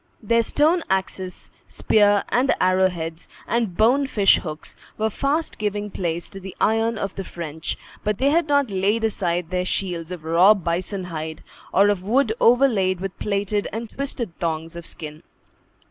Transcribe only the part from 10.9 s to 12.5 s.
hide, or of wood